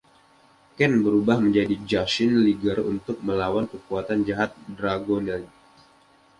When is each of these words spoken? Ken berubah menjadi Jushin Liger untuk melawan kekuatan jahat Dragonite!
Ken 0.81 0.93
berubah 1.05 1.37
menjadi 1.45 1.75
Jushin 1.89 2.31
Liger 2.45 2.77
untuk 2.93 3.17
melawan 3.27 3.65
kekuatan 3.73 4.19
jahat 4.27 4.51
Dragonite! 4.75 5.45